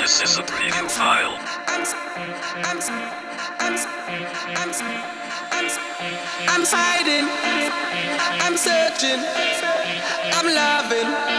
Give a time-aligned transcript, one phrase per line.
[0.00, 1.36] This is a preview file.
[6.48, 7.28] I'm hiding.
[8.40, 9.20] I'm searching.
[10.32, 11.29] I'm loving.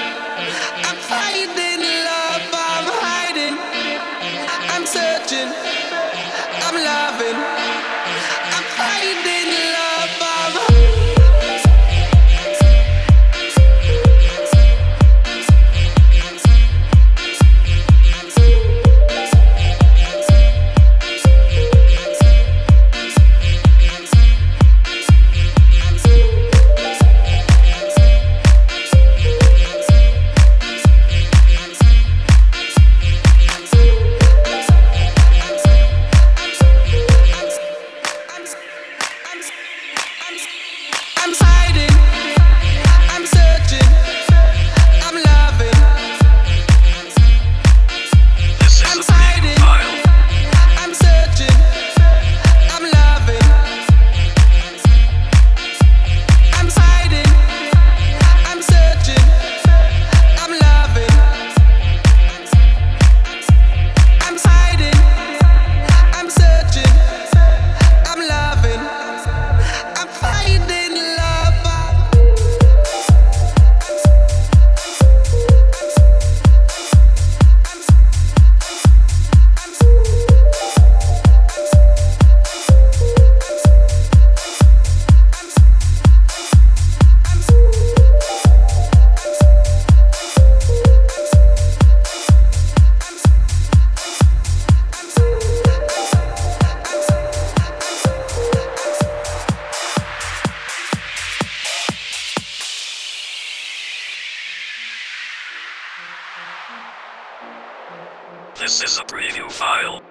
[108.82, 110.02] This is a preview file.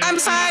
[0.00, 0.45] I'm hiding.